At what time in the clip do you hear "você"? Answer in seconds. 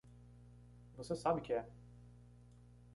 0.97-1.15